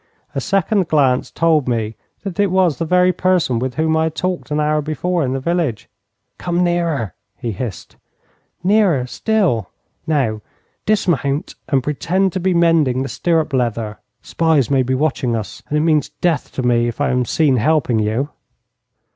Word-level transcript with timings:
A 0.33 0.41
second 0.41 0.87
glance 0.87 1.29
told 1.29 1.67
me 1.69 1.95
that 2.23 2.39
it 2.39 2.49
was 2.49 2.79
the 2.79 2.85
very 2.85 3.13
person 3.13 3.59
with 3.59 3.75
whom 3.75 3.95
I 3.95 4.05
had 4.05 4.15
talked 4.15 4.49
an 4.49 4.59
hour 4.59 4.81
before 4.81 5.23
in 5.23 5.33
the 5.33 5.39
village. 5.39 5.87
'Come 6.39 6.63
nearer!' 6.63 7.13
he 7.37 7.51
hissed. 7.51 7.97
'Nearer 8.63 9.05
still! 9.05 9.69
Now 10.07 10.41
dismount 10.87 11.53
and 11.67 11.83
pretend 11.83 12.33
to 12.33 12.39
be 12.39 12.55
mending 12.55 13.03
the 13.03 13.09
stirrup 13.09 13.53
leather. 13.53 13.99
Spies 14.23 14.71
may 14.71 14.81
be 14.81 14.95
watching 14.95 15.35
us, 15.35 15.61
and 15.69 15.77
it 15.77 15.81
means 15.81 16.09
death 16.09 16.51
to 16.53 16.63
me 16.63 16.87
if 16.87 16.99
I 16.99 17.11
am 17.11 17.23
seen 17.23 17.57
helping 17.57 17.99
you.' 17.99 18.29